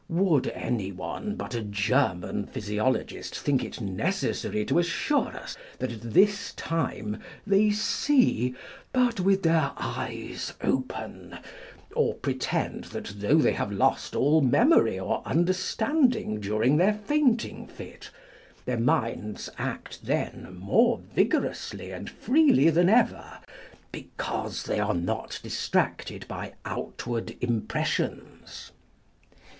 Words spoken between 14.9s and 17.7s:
or understanding during their fainting